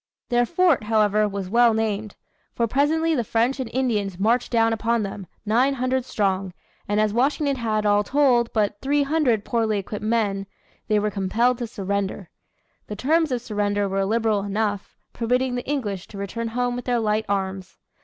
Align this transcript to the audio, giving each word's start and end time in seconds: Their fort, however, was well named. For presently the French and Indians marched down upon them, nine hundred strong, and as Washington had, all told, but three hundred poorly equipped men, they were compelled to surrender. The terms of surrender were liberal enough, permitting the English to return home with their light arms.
Their 0.29 0.47
fort, 0.47 0.85
however, 0.85 1.27
was 1.29 1.47
well 1.47 1.75
named. 1.75 2.15
For 2.55 2.65
presently 2.65 3.13
the 3.13 3.23
French 3.23 3.59
and 3.59 3.69
Indians 3.71 4.17
marched 4.17 4.51
down 4.51 4.73
upon 4.73 5.03
them, 5.03 5.27
nine 5.45 5.75
hundred 5.75 6.05
strong, 6.05 6.53
and 6.87 6.99
as 6.99 7.13
Washington 7.13 7.57
had, 7.57 7.85
all 7.85 8.03
told, 8.03 8.51
but 8.51 8.81
three 8.81 9.03
hundred 9.03 9.45
poorly 9.45 9.77
equipped 9.77 10.03
men, 10.03 10.47
they 10.87 10.97
were 10.97 11.11
compelled 11.11 11.59
to 11.59 11.67
surrender. 11.67 12.31
The 12.87 12.95
terms 12.95 13.31
of 13.31 13.41
surrender 13.43 13.87
were 13.87 14.03
liberal 14.03 14.41
enough, 14.43 14.97
permitting 15.13 15.53
the 15.53 15.69
English 15.69 16.07
to 16.07 16.17
return 16.17 16.47
home 16.47 16.75
with 16.75 16.85
their 16.85 16.99
light 16.99 17.25
arms. 17.29 17.77